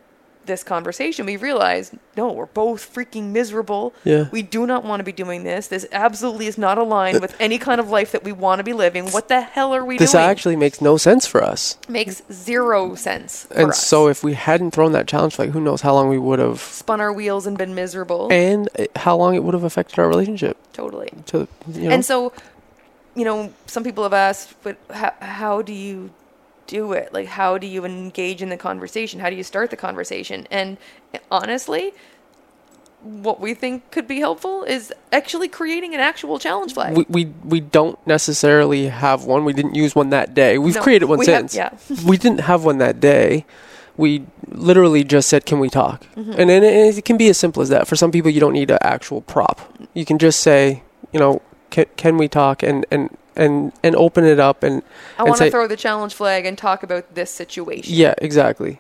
this 0.47 0.63
conversation, 0.63 1.25
we 1.25 1.38
realized 1.38 1.94
no, 2.15 2.31
we're 2.31 2.47
both 2.47 2.94
freaking 2.94 3.29
miserable. 3.31 3.94
Yeah. 4.03 4.29
We 4.31 4.41
do 4.41 4.65
not 4.65 4.83
want 4.83 5.01
to 5.01 5.03
be 5.03 5.11
doing 5.11 5.44
this. 5.44 5.67
This 5.67 5.85
absolutely 5.91 6.47
is 6.47 6.57
not 6.57 6.77
aligned 6.79 7.21
with 7.21 7.35
any 7.39 7.59
kind 7.59 7.79
of 7.79 7.89
life 7.89 8.11
that 8.13 8.23
we 8.23 8.31
want 8.31 8.59
to 8.59 8.63
be 8.63 8.73
living. 8.73 9.09
What 9.11 9.27
the 9.27 9.41
hell 9.41 9.75
are 9.75 9.85
we 9.85 9.97
this 9.97 10.11
doing? 10.13 10.23
This 10.23 10.29
actually 10.29 10.55
makes 10.55 10.81
no 10.81 10.97
sense 10.97 11.27
for 11.27 11.44
us. 11.44 11.77
makes 11.88 12.23
zero 12.31 12.95
sense. 12.95 13.45
And 13.55 13.69
us. 13.69 13.85
so 13.85 14.07
if 14.07 14.23
we 14.23 14.33
hadn't 14.33 14.71
thrown 14.71 14.94
that 14.94 15.07
challenge 15.07 15.35
flag, 15.35 15.51
who 15.51 15.61
knows 15.61 15.81
how 15.81 15.94
long 15.94 16.09
we 16.09 16.17
would 16.17 16.39
have 16.39 16.59
spun 16.59 17.00
our 17.00 17.13
wheels 17.13 17.45
and 17.45 17.57
been 17.57 17.75
miserable. 17.75 18.29
and 18.31 18.67
uh, 18.79 18.85
how 18.95 19.15
long 19.15 19.35
it 19.35 19.43
would 19.43 19.53
have 19.53 19.63
affected 19.63 20.00
our 20.00 20.07
relationship 20.07 20.57
totally. 20.73 21.11
to 21.27 21.47
you 21.71 21.89
know 21.89 21.91
And 21.91 22.03
so, 22.03 22.33
you 23.15 23.25
know, 23.25 23.53
some 23.67 23.83
people 23.83 24.03
have 24.03 24.13
asked, 24.13 24.55
but 24.63 24.77
how, 24.89 25.13
how 25.19 25.61
do 25.61 25.73
you 25.73 26.09
do 26.67 26.93
it? 26.93 27.13
Like, 27.13 27.27
how 27.27 27.57
do 27.57 27.65
you 27.67 27.85
engage 27.85 28.41
in 28.41 28.49
the 28.49 28.57
conversation? 28.57 29.19
How 29.19 29.29
do 29.29 29.35
you 29.35 29.43
start 29.43 29.69
the 29.71 29.77
conversation? 29.77 30.47
And 30.51 30.77
honestly, 31.31 31.93
what 33.01 33.39
we 33.39 33.53
think 33.53 33.89
could 33.91 34.07
be 34.07 34.19
helpful 34.19 34.63
is 34.63 34.91
actually 35.11 35.47
creating 35.47 35.93
an 35.93 35.99
actual 35.99 36.39
challenge 36.39 36.73
flag. 36.73 36.97
we, 36.97 37.05
we 37.09 37.25
we 37.43 37.59
don't 37.59 37.97
necessarily 38.07 38.87
have 38.87 39.23
one. 39.25 39.45
We 39.45 39.53
didn't 39.53 39.75
use 39.75 39.95
one 39.95 40.09
that 40.09 40.33
day. 40.33 40.57
We've 40.57 40.75
No, 40.75 40.81
created 40.81 41.05
one 41.05 41.19
we 41.19 41.27
have- 41.27 41.49
since. 41.51 41.55
yeah. 41.55 41.69
we 42.05 42.17
didn't 42.17 42.41
have 42.41 42.65
one 42.65 42.79
that 42.79 42.99
day. 42.99 43.45
We 43.95 44.25
literally 44.49 45.03
just 45.03 45.29
said, 45.29 45.45
"Can 45.45 45.59
we 45.59 45.69
talk?" 45.69 46.03
Mm-hmm. 46.15 46.33
And 46.39 46.49
then 46.49 46.63
it, 46.63 46.97
it 46.97 47.05
can 47.05 47.17
be 47.17 47.29
as 47.29 47.37
simple 47.37 47.61
as 47.63 47.69
that. 47.69 47.87
For 47.87 47.95
some 47.95 48.11
people, 48.11 48.29
you 48.29 48.39
don't 48.39 48.53
need 48.53 48.69
an 48.71 48.77
actual 48.81 49.21
prop. 49.21 49.59
You 49.93 50.05
can 50.05 50.17
just 50.19 50.39
say, 50.41 50.83
you 51.11 51.19
know, 51.19 51.41
can, 51.71 51.85
can 51.97 52.17
we 52.17 52.27
talk 52.27 52.61
and 52.61 52.85
and 52.91 53.15
and 53.38 53.72
and 53.84 53.95
open 53.95 54.25
it 54.25 54.39
up 54.39 54.63
and 54.63 54.81
I 55.18 55.24
want 55.24 55.38
to 55.38 55.50
throw 55.51 55.68
the 55.68 55.78
challenge 55.78 56.13
flag 56.13 56.45
and 56.45 56.57
talk 56.57 56.84
about 56.84 57.16
this 57.16 57.32
situation. 57.32 57.94
Yeah, 57.94 58.13
exactly. 58.17 58.79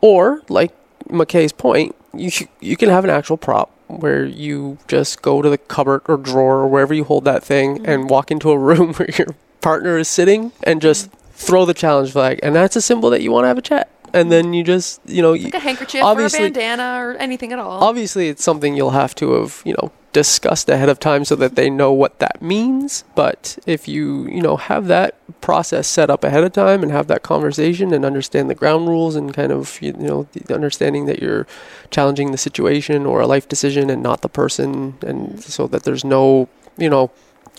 Or 0.00 0.42
like 0.48 0.72
McKay's 1.08 1.52
point, 1.52 1.94
you 2.14 2.30
sh- 2.30 2.44
you 2.60 2.76
can 2.76 2.88
have 2.88 3.04
an 3.04 3.10
actual 3.10 3.36
prop 3.36 3.70
where 3.88 4.24
you 4.24 4.78
just 4.86 5.22
go 5.22 5.40
to 5.42 5.48
the 5.50 5.58
cupboard 5.58 6.02
or 6.08 6.16
drawer 6.16 6.58
or 6.60 6.68
wherever 6.68 6.92
you 6.94 7.04
hold 7.04 7.24
that 7.24 7.42
thing 7.42 7.76
Mm-hmm. 7.78 7.90
and 7.90 8.10
walk 8.10 8.30
into 8.30 8.50
a 8.50 8.58
room 8.58 8.92
where 8.96 9.10
your 9.16 9.28
partner 9.60 9.98
is 9.98 10.08
sitting 10.08 10.52
and 10.62 10.80
just 10.80 11.10
throw 11.32 11.64
the 11.64 11.74
challenge 11.74 12.12
flag, 12.12 12.38
and 12.42 12.54
that's 12.54 12.76
a 12.76 12.80
symbol 12.82 13.10
that 13.10 13.22
you 13.22 13.30
want 13.32 13.44
to 13.44 13.48
have 13.48 13.58
a 13.58 13.62
chat. 13.62 13.88
And 14.14 14.32
then 14.32 14.54
you 14.54 14.64
just 14.64 15.00
you 15.06 15.20
know 15.22 15.32
Like 15.32 15.54
a 15.54 15.58
handkerchief 15.58 16.02
or 16.02 16.20
a 16.24 16.30
bandana 16.30 16.96
or 17.00 17.14
anything 17.16 17.52
at 17.52 17.58
all. 17.58 17.82
obviously 17.84 18.28
it's 18.28 18.42
something 18.42 18.74
you'll 18.74 18.90
have 19.02 19.14
to 19.16 19.32
have 19.34 19.60
you 19.66 19.74
know 19.74 19.92
discussed 20.12 20.68
ahead 20.68 20.88
of 20.88 20.98
time 20.98 21.24
so 21.24 21.36
that 21.36 21.54
they 21.54 21.68
know 21.68 21.92
what 21.92 22.18
that 22.18 22.40
means 22.40 23.04
but 23.14 23.58
if 23.66 23.86
you 23.86 24.26
you 24.28 24.40
know 24.40 24.56
have 24.56 24.86
that 24.86 25.14
process 25.40 25.86
set 25.86 26.08
up 26.08 26.24
ahead 26.24 26.42
of 26.42 26.52
time 26.52 26.82
and 26.82 26.90
have 26.90 27.08
that 27.08 27.22
conversation 27.22 27.92
and 27.92 28.04
understand 28.04 28.48
the 28.48 28.54
ground 28.54 28.88
rules 28.88 29.14
and 29.14 29.34
kind 29.34 29.52
of 29.52 29.80
you 29.82 29.92
know 29.92 30.26
the 30.32 30.54
understanding 30.54 31.04
that 31.04 31.20
you're 31.20 31.46
challenging 31.90 32.32
the 32.32 32.38
situation 32.38 33.04
or 33.04 33.20
a 33.20 33.26
life 33.26 33.46
decision 33.48 33.90
and 33.90 34.02
not 34.02 34.22
the 34.22 34.28
person 34.28 34.96
and 35.06 35.42
so 35.42 35.66
that 35.66 35.82
there's 35.82 36.04
no 36.04 36.48
you 36.78 36.88
know 36.88 37.10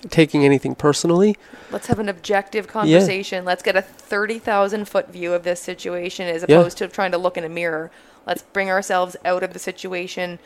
taking 0.08 0.44
anything 0.44 0.74
personally 0.74 1.36
Let's 1.70 1.86
have 1.86 2.00
an 2.00 2.08
objective 2.08 2.66
conversation. 2.66 3.44
Let's 3.44 3.62
get 3.62 3.76
a 3.76 3.82
30,000 3.82 4.88
foot 4.88 5.12
view 5.12 5.34
of 5.34 5.44
this 5.44 5.60
situation 5.60 6.26
as 6.26 6.44
Yeah. 6.48 6.58
opposed 6.58 6.78
to 6.78 6.88
trying 6.88 7.12
to 7.12 7.18
look 7.18 7.36
in 7.36 7.44
a 7.44 7.48
mirror. 7.48 7.92
Let's 8.26 8.42
bring 8.42 8.68
ourselves 8.68 9.16
out 9.24 9.44
of 9.44 9.52
the 9.52 9.60
situation, 9.60 10.40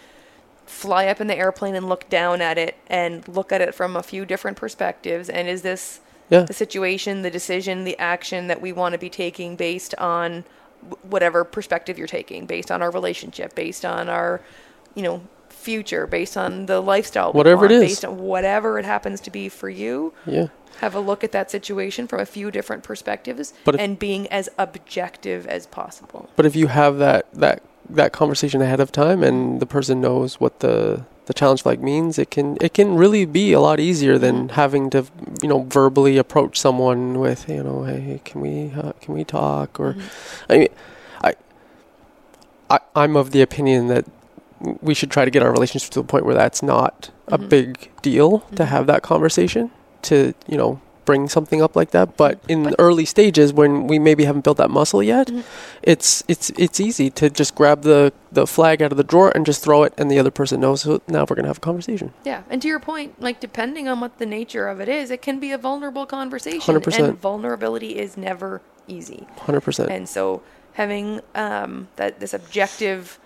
fly 0.66 1.06
up 1.06 1.20
in 1.20 1.26
the 1.26 1.36
airplane 1.36 1.74
and 1.74 1.88
look 1.88 2.08
down 2.08 2.40
at 2.40 2.58
it 2.58 2.76
and 2.88 3.26
look 3.28 3.52
at 3.52 3.60
it 3.60 3.74
from 3.74 3.96
a 3.96 4.02
few 4.02 4.24
different 4.24 4.56
perspectives. 4.56 5.28
And 5.28 5.48
is 5.48 5.62
this 5.62 6.00
yeah 6.30 6.42
the 6.42 6.54
situation, 6.54 7.22
the 7.22 7.30
decision, 7.30 7.84
the 7.84 7.98
action 7.98 8.46
that 8.48 8.60
we 8.60 8.72
want 8.72 8.92
to 8.94 8.98
be 8.98 9.10
taking 9.10 9.56
based 9.56 9.94
on 9.96 10.44
whatever 11.02 11.44
perspective 11.44 11.98
you're 11.98 12.06
taking, 12.06 12.46
based 12.46 12.70
on 12.70 12.82
our 12.82 12.90
relationship, 12.90 13.54
based 13.54 13.84
on 13.84 14.08
our, 14.08 14.40
you 14.94 15.02
know, 15.02 15.22
future, 15.48 16.06
based 16.06 16.36
on 16.36 16.66
the 16.66 16.80
lifestyle, 16.80 17.32
Whatever 17.32 17.64
it 17.66 17.70
want, 17.70 17.84
is. 17.84 17.90
based 17.90 18.04
on 18.04 18.18
whatever 18.18 18.78
it 18.78 18.84
happens 18.84 19.20
to 19.22 19.30
be 19.30 19.48
for 19.48 19.68
you 19.70 20.12
yeah 20.26 20.46
have 20.80 20.94
a 20.94 21.00
look 21.00 21.22
at 21.22 21.30
that 21.32 21.50
situation 21.52 22.06
from 22.08 22.18
a 22.20 22.26
few 22.26 22.50
different 22.50 22.82
perspectives 22.82 23.54
But 23.64 23.76
if- 23.76 23.80
and 23.80 23.96
being 23.98 24.26
as 24.32 24.48
objective 24.58 25.46
as 25.46 25.66
possible. 25.66 26.28
But 26.36 26.46
if 26.46 26.54
you 26.56 26.66
have 26.66 26.98
that 26.98 27.32
that 27.34 27.62
that 27.90 28.12
conversation 28.12 28.62
ahead 28.62 28.80
of 28.80 28.90
time 28.92 29.22
and 29.22 29.60
the 29.60 29.66
person 29.66 30.00
knows 30.00 30.40
what 30.40 30.60
the 30.60 31.04
the 31.26 31.32
challenge 31.32 31.62
flag 31.62 31.82
means, 31.82 32.18
it 32.18 32.30
can 32.30 32.58
it 32.60 32.74
can 32.74 32.96
really 32.96 33.24
be 33.24 33.54
a 33.54 33.60
lot 33.60 33.80
easier 33.80 34.18
than 34.18 34.50
having 34.50 34.90
to 34.90 35.06
you 35.42 35.48
know 35.48 35.60
verbally 35.62 36.18
approach 36.18 36.58
someone 36.60 37.18
with 37.18 37.48
you 37.48 37.62
know 37.62 37.84
hey 37.84 38.20
can 38.26 38.42
we 38.42 38.70
uh, 38.76 38.92
can 39.00 39.14
we 39.14 39.24
talk 39.24 39.80
or 39.80 39.96
I 40.50 40.58
mean 40.58 40.68
I 41.22 41.32
I 42.70 42.78
I'm 42.94 43.16
of 43.16 43.30
the 43.30 43.40
opinion 43.42 43.88
that 43.88 44.04
we 44.82 44.92
should 44.94 45.10
try 45.10 45.24
to 45.24 45.30
get 45.30 45.42
our 45.42 45.50
relationship 45.52 45.90
to 45.92 46.00
the 46.00 46.06
point 46.06 46.24
where 46.26 46.34
that's 46.34 46.62
not 46.62 47.10
a 47.28 47.38
Mhm. 47.38 47.48
big 47.48 47.90
deal 48.02 48.40
to 48.56 48.64
Mhm. 48.64 48.68
have 48.68 48.86
that 48.86 49.02
conversation 49.02 49.70
to 50.02 50.34
you 50.46 50.58
know 50.58 50.78
bring 51.04 51.28
something 51.28 51.60
up 51.62 51.76
like 51.76 51.90
that 51.90 52.16
but 52.16 52.38
in 52.48 52.74
early 52.78 53.04
stages 53.04 53.52
when 53.52 53.86
we 53.86 53.98
maybe 53.98 54.24
haven't 54.24 54.42
built 54.44 54.56
that 54.56 54.70
muscle 54.70 55.02
yet 55.02 55.28
Mhm. 55.28 55.44
it's 55.82 56.22
it's 56.28 56.50
it's 56.56 56.80
easy 56.80 57.10
to 57.10 57.28
just 57.30 57.54
grab 57.54 57.82
the 57.82 58.12
the 58.32 58.46
flag 58.46 58.82
out 58.82 58.90
of 58.90 58.96
the 58.96 59.04
drawer 59.04 59.30
and 59.34 59.44
just 59.46 59.62
throw 59.62 59.82
it 59.84 59.92
and 59.98 60.10
the 60.10 60.18
other 60.18 60.30
person 60.30 60.60
knows 60.60 60.82
so 60.82 61.00
now 61.08 61.20
we're 61.28 61.36
going 61.36 61.44
to 61.44 61.48
have 61.48 61.58
a 61.58 61.60
conversation 61.60 62.12
Yeah, 62.24 62.42
and 62.50 62.60
to 62.62 62.68
your 62.68 62.80
point, 62.80 63.20
like 63.20 63.38
depending 63.40 63.86
on 63.88 64.00
what 64.00 64.18
the 64.18 64.26
nature 64.26 64.66
of 64.66 64.80
it 64.80 64.88
is, 64.88 65.10
it 65.10 65.22
can 65.22 65.38
be 65.38 65.52
a 65.52 65.58
vulnerable 65.58 66.06
conversation. 66.06 66.60
100%. 66.74 67.08
And 67.08 67.20
vulnerability 67.20 67.96
is 67.98 68.16
never 68.16 68.60
easy. 68.88 69.26
100% 69.46 69.88
And 69.90 70.08
so 70.08 70.42
having 70.74 71.20
um, 71.34 71.88
that 71.96 72.18
this 72.20 72.34
objective 72.34 73.18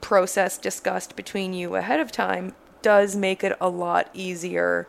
process 0.00 0.56
discussed 0.58 1.16
between 1.16 1.52
you 1.52 1.74
ahead 1.76 2.00
of 2.00 2.10
time 2.10 2.54
does 2.82 3.14
make 3.14 3.44
it 3.44 3.56
a 3.60 3.68
lot 3.68 4.08
easier 4.14 4.88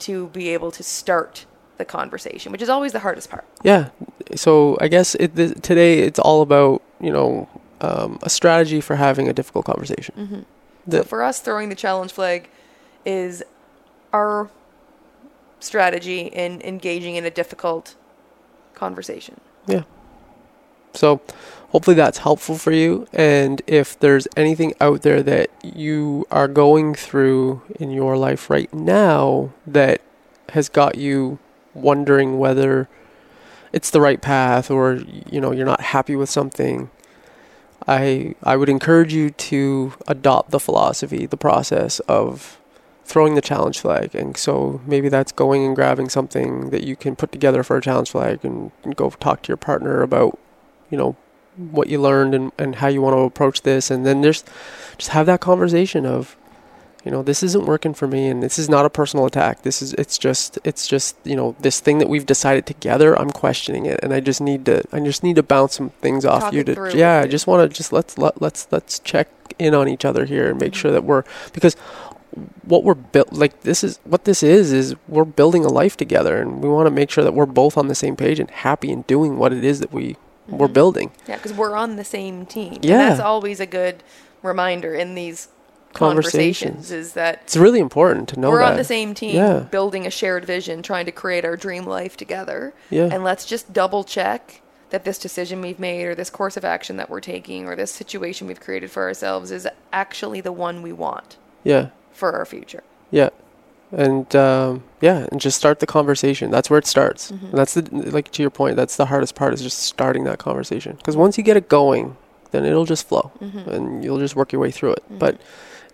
to 0.00 0.26
be 0.28 0.50
able 0.50 0.70
to 0.72 0.82
start 0.82 1.46
the 1.80 1.84
conversation, 1.98 2.52
which 2.52 2.62
is 2.66 2.68
always 2.68 2.92
the 2.92 3.00
hardest 3.06 3.28
part. 3.34 3.44
yeah 3.70 3.84
so 4.44 4.50
i 4.80 4.86
guess 4.94 5.08
it, 5.24 5.30
th- 5.38 5.56
today 5.70 5.92
it's 6.08 6.20
all 6.28 6.40
about 6.48 6.74
you 7.06 7.12
know 7.16 7.48
um, 7.88 8.10
a 8.22 8.30
strategy 8.38 8.80
for 8.88 8.94
having 9.06 9.26
a 9.28 9.32
difficult 9.40 9.64
conversation 9.72 10.14
Mm-hmm. 10.24 10.42
The- 10.90 10.98
so 11.02 11.04
for 11.12 11.20
us, 11.28 11.36
throwing 11.46 11.68
the 11.74 11.74
challenge 11.84 12.12
flag 12.18 12.40
is 13.04 13.42
our 14.18 14.48
strategy 15.60 16.20
in 16.42 16.60
engaging 16.62 17.14
in 17.16 17.24
a 17.24 17.30
difficult 17.40 17.94
conversation. 18.74 19.36
Yeah. 19.66 19.82
So 20.94 21.20
hopefully 21.72 21.96
that's 22.02 22.18
helpful 22.18 22.56
for 22.64 22.72
you. 22.72 23.06
And 23.12 23.60
if 23.66 23.98
there's 24.00 24.26
anything 24.36 24.72
out 24.80 25.02
there 25.02 25.22
that 25.22 25.50
you 25.62 26.26
are 26.30 26.48
going 26.48 26.94
through 26.94 27.62
in 27.78 27.90
your 27.90 28.16
life 28.16 28.48
right 28.50 28.72
now 28.72 29.50
that 29.66 30.00
has 30.50 30.68
got 30.68 30.96
you 30.96 31.38
wondering 31.74 32.38
whether 32.38 32.88
it's 33.72 33.90
the 33.90 34.00
right 34.00 34.20
path 34.20 34.70
or 34.70 34.94
you 35.30 35.40
know 35.40 35.52
you're 35.52 35.66
not 35.66 35.80
happy 35.80 36.16
with 36.16 36.28
something 36.28 36.90
I 37.86 38.34
I 38.42 38.56
would 38.56 38.68
encourage 38.68 39.12
you 39.12 39.30
to 39.30 39.92
adopt 40.06 40.50
the 40.50 40.60
philosophy, 40.60 41.26
the 41.26 41.36
process 41.36 42.00
of 42.00 42.58
throwing 43.04 43.34
the 43.34 43.40
challenge 43.40 43.80
flag. 43.80 44.14
And 44.14 44.36
so 44.36 44.80
maybe 44.86 45.08
that's 45.08 45.32
going 45.32 45.64
and 45.64 45.74
grabbing 45.74 46.08
something 46.08 46.70
that 46.70 46.84
you 46.84 46.94
can 46.94 47.16
put 47.16 47.32
together 47.32 47.62
for 47.62 47.76
a 47.76 47.82
challenge 47.82 48.10
flag 48.10 48.44
and, 48.44 48.70
and 48.84 48.94
go 48.94 49.10
talk 49.10 49.42
to 49.42 49.48
your 49.48 49.56
partner 49.56 50.02
about 50.02 50.38
you 50.90 50.98
know 50.98 51.16
what 51.56 51.88
you 51.88 52.00
learned 52.00 52.34
and, 52.34 52.52
and 52.58 52.76
how 52.76 52.86
you 52.86 53.02
want 53.02 53.14
to 53.14 53.20
approach 53.20 53.62
this 53.62 53.90
and 53.90 54.06
then 54.06 54.22
just 54.22 54.48
just 54.96 55.10
have 55.10 55.26
that 55.26 55.40
conversation 55.40 56.06
of 56.06 56.36
you 57.04 57.10
know 57.10 57.22
this 57.22 57.42
isn't 57.42 57.64
working 57.64 57.94
for 57.94 58.06
me 58.06 58.28
and 58.28 58.42
this 58.42 58.58
is 58.58 58.68
not 58.68 58.84
a 58.84 58.90
personal 58.90 59.24
attack 59.26 59.62
this 59.62 59.80
is 59.82 59.94
it's 59.94 60.18
just 60.18 60.58
it's 60.64 60.86
just 60.86 61.16
you 61.24 61.34
know 61.36 61.54
this 61.60 61.80
thing 61.80 61.98
that 61.98 62.08
we've 62.08 62.26
decided 62.26 62.66
together 62.66 63.18
i'm 63.18 63.30
questioning 63.30 63.86
it 63.86 63.98
and 64.02 64.12
i 64.12 64.20
just 64.20 64.40
need 64.40 64.64
to 64.66 64.82
i 64.92 65.00
just 65.00 65.22
need 65.22 65.36
to 65.36 65.42
bounce 65.42 65.74
some 65.76 65.90
things 66.02 66.24
off 66.24 66.42
Talk 66.42 66.52
you 66.52 66.64
to 66.64 66.92
yeah 66.94 67.20
i 67.20 67.26
just 67.26 67.46
want 67.46 67.68
to 67.70 67.74
just 67.74 67.92
let's 67.92 68.18
let, 68.18 68.40
let's 68.42 68.66
let's 68.70 68.98
check 68.98 69.28
in 69.58 69.74
on 69.74 69.88
each 69.88 70.04
other 70.04 70.24
here 70.26 70.50
and 70.50 70.60
make 70.60 70.72
Mhm. 70.72 70.76
sure 70.76 70.90
that 70.92 71.04
we're 71.04 71.24
because 71.52 71.74
what 72.64 72.84
we're 72.84 72.94
built 72.94 73.32
like 73.32 73.62
this 73.62 73.82
is 73.82 73.98
what 74.04 74.24
this 74.24 74.42
is 74.42 74.72
is 74.72 74.94
we're 75.08 75.24
building 75.24 75.64
a 75.64 75.68
life 75.68 75.96
together 75.96 76.40
and 76.40 76.62
we 76.62 76.68
want 76.68 76.86
to 76.86 76.90
make 76.90 77.10
sure 77.10 77.24
that 77.24 77.34
we're 77.34 77.46
both 77.46 77.76
on 77.76 77.88
the 77.88 77.94
same 77.94 78.14
page 78.14 78.38
and 78.38 78.50
happy 78.50 78.92
and 78.92 79.06
doing 79.06 79.36
what 79.36 79.52
it 79.52 79.64
is 79.64 79.80
that 79.80 79.92
we 79.92 80.16
we're 80.48 80.68
Mhm. 80.68 80.72
building 80.72 81.10
Yeah, 81.28 81.36
because 81.36 81.52
we're 81.52 81.74
on 81.76 81.96
the 81.96 82.04
same 82.04 82.44
team. 82.46 82.74
And 82.74 82.84
Yeah. 82.84 83.08
that's 83.08 83.20
always 83.20 83.58
a 83.60 83.66
good 83.66 84.02
reminder 84.42 84.94
in 84.94 85.14
these 85.14 85.48
Conversations. 85.92 86.72
conversations, 86.86 86.90
is 86.92 87.12
that 87.14 87.40
it's 87.44 87.56
really 87.56 87.80
important 87.80 88.28
to 88.30 88.38
know 88.40 88.50
we're 88.50 88.60
that 88.60 88.72
on 88.72 88.76
the 88.76 88.84
same 88.84 89.12
team, 89.14 89.34
Yeah. 89.36 89.58
building 89.60 90.06
a 90.06 90.10
shared 90.10 90.44
vision, 90.44 90.82
trying 90.82 91.04
to 91.06 91.12
create 91.12 91.44
our 91.44 91.56
dream 91.56 91.84
life 91.84 92.16
together. 92.16 92.72
yeah 92.90 93.08
And 93.10 93.24
let's 93.24 93.44
just 93.44 93.72
double 93.72 94.04
check 94.04 94.60
that 94.90 95.04
this 95.04 95.18
decision 95.18 95.60
we've 95.60 95.78
made, 95.80 96.04
or 96.04 96.14
this 96.14 96.30
course 96.30 96.56
of 96.56 96.64
action 96.64 96.96
that 96.96 97.10
we're 97.10 97.20
taking, 97.20 97.66
or 97.66 97.74
this 97.76 97.90
situation 97.92 98.46
we've 98.46 98.60
created 98.60 98.90
for 98.90 99.02
ourselves 99.04 99.50
is 99.50 99.66
actually 99.92 100.40
the 100.40 100.52
one 100.52 100.82
we 100.82 100.92
want 100.92 101.36
yeah 101.64 101.88
for 102.12 102.32
our 102.32 102.44
future. 102.44 102.82
Yeah, 103.10 103.30
and 103.90 104.34
um, 104.36 104.84
yeah, 105.00 105.26
and 105.32 105.40
just 105.40 105.56
start 105.58 105.80
the 105.80 105.86
conversation. 105.86 106.50
That's 106.50 106.70
where 106.70 106.78
it 106.78 106.86
starts. 106.86 107.30
Mhm. 107.32 107.50
And 107.50 107.58
that's 107.58 107.74
the 107.74 107.82
like 107.90 108.30
to 108.32 108.42
your 108.42 108.50
point. 108.50 108.76
That's 108.76 108.96
the 108.96 109.06
hardest 109.06 109.34
part 109.34 109.52
is 109.54 109.60
just 109.62 109.78
starting 109.78 110.22
that 110.24 110.38
conversation. 110.38 110.94
Because 110.96 111.16
once 111.16 111.36
you 111.38 111.42
get 111.44 111.56
it 111.56 111.68
going, 111.68 112.16
then 112.52 112.64
it'll 112.64 112.84
just 112.84 113.06
flow, 113.08 113.32
Mhm. 113.42 113.66
and 113.68 114.04
you'll 114.04 114.18
just 114.18 114.36
work 114.36 114.52
your 114.52 114.60
way 114.60 114.70
through 114.70 114.92
it. 114.92 115.02
Mhm. 115.12 115.18
But 115.18 115.36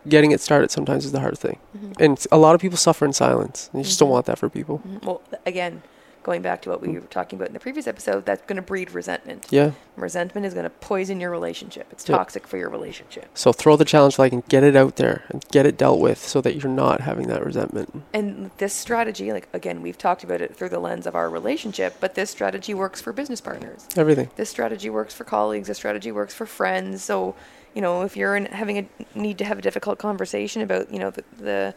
getting 0.08 0.30
it 0.32 0.40
started 0.40 0.70
sometimes 0.70 1.04
is 1.04 1.12
the 1.12 1.20
hardest 1.20 1.42
thing, 1.42 1.58
Mhm. 1.76 2.00
and 2.00 2.26
a 2.32 2.38
lot 2.38 2.54
of 2.54 2.60
people 2.60 2.76
suffer 2.78 3.04
in 3.04 3.12
silence. 3.12 3.70
And 3.72 3.80
you 3.80 3.84
just 3.84 3.96
Mhm. 3.96 4.00
don't 4.00 4.10
want 4.10 4.26
that 4.26 4.38
for 4.38 4.48
people. 4.48 4.80
Mhm. 4.86 5.04
Well, 5.04 5.20
again, 5.44 5.82
going 6.22 6.42
back 6.42 6.60
to 6.60 6.68
what 6.70 6.80
we 6.82 6.88
were 6.88 7.00
talking 7.02 7.36
about 7.38 7.46
in 7.46 7.54
the 7.54 7.60
previous 7.60 7.86
episode, 7.86 8.26
that's 8.26 8.42
going 8.46 8.56
to 8.56 8.62
breed 8.62 8.90
resentment. 8.90 9.46
Yeah. 9.50 9.70
Resentment 9.96 10.44
is 10.44 10.54
going 10.54 10.64
to 10.64 10.70
poison 10.70 11.20
your 11.20 11.30
relationship. 11.30 11.86
It's 11.92 12.08
Yeah. 12.08 12.16
toxic 12.16 12.48
for 12.48 12.56
your 12.56 12.68
relationship. 12.68 13.26
So 13.34 13.52
throw 13.52 13.76
the 13.76 13.84
challenge 13.84 14.18
like 14.18 14.32
and 14.32 14.44
get 14.48 14.64
it 14.64 14.74
out 14.74 14.96
there 14.96 15.22
and 15.28 15.44
get 15.52 15.66
it 15.66 15.76
dealt 15.78 16.00
with, 16.00 16.18
so 16.18 16.40
that 16.40 16.56
you're 16.56 16.72
not 16.72 17.02
having 17.02 17.28
that 17.28 17.44
resentment. 17.46 18.02
And 18.12 18.50
this 18.58 18.74
strategy, 18.74 19.32
like 19.32 19.46
again, 19.52 19.82
we've 19.82 19.96
talked 19.98 20.24
about 20.24 20.40
it 20.40 20.56
through 20.56 20.70
the 20.70 20.80
lens 20.80 21.06
of 21.06 21.14
our 21.14 21.30
relationship, 21.30 21.94
but 22.00 22.16
this 22.16 22.30
strategy 22.30 22.74
works 22.74 23.00
for 23.00 23.12
business 23.12 23.40
partners. 23.40 23.86
Everything. 23.96 24.28
This 24.34 24.50
strategy 24.50 24.90
works 24.90 25.14
for 25.14 25.22
colleagues. 25.22 25.68
This 25.68 25.76
strategy 25.76 26.10
works 26.10 26.34
for 26.34 26.44
friends. 26.44 27.04
So, 27.04 27.36
you 27.76 27.82
know, 27.82 28.00
if 28.02 28.16
you're 28.16 28.34
in, 28.34 28.46
having 28.46 28.78
a 28.78 28.88
need 29.14 29.36
to 29.36 29.44
have 29.44 29.58
a 29.58 29.62
difficult 29.62 29.98
conversation 29.98 30.62
about, 30.62 30.90
you 30.90 30.98
know, 30.98 31.10
the, 31.10 31.22
the 31.36 31.74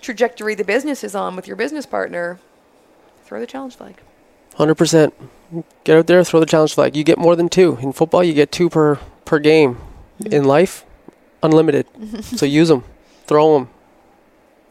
trajectory 0.00 0.54
the 0.54 0.62
business 0.62 1.02
is 1.02 1.16
on 1.16 1.34
with 1.34 1.48
your 1.48 1.56
business 1.56 1.86
partner, 1.86 2.38
throw 3.24 3.40
the 3.40 3.46
challenge 3.48 3.74
flag. 3.74 3.96
Hundred 4.54 4.76
percent. 4.76 5.12
Get 5.82 5.98
out 5.98 6.06
there, 6.06 6.22
throw 6.22 6.38
the 6.38 6.46
challenge 6.46 6.74
flag. 6.74 6.94
You 6.96 7.02
get 7.02 7.18
more 7.18 7.34
than 7.34 7.48
two 7.48 7.78
in 7.82 7.92
football. 7.92 8.22
You 8.22 8.32
get 8.32 8.52
two 8.52 8.70
per 8.70 9.00
per 9.24 9.40
game. 9.40 9.74
Mm-hmm. 10.20 10.32
In 10.34 10.44
life, 10.44 10.84
unlimited. 11.42 11.86
so 12.22 12.46
use 12.46 12.68
them, 12.68 12.84
throw 13.26 13.54
them, 13.54 13.70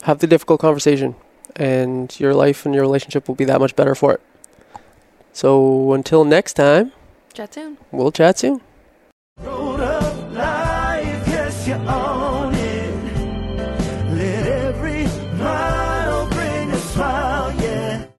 have 0.03 0.19
the 0.19 0.27
difficult 0.27 0.61
conversation, 0.61 1.15
and 1.57 2.17
your 2.21 2.33
life 2.33 2.65
and 2.65 2.73
your 2.73 2.83
relationship 2.83 3.27
will 3.27 3.35
be 3.35 3.43
that 3.45 3.59
much 3.59 3.75
better 3.75 3.95
for 3.95 4.13
it. 4.13 4.21
So 5.33 5.91
until 5.91 6.23
next 6.23 6.53
time, 6.53 6.93
Chat 7.33 7.53
soon. 7.53 7.77
we'll 7.91 8.11
chat 8.13 8.39
soon. 8.39 8.61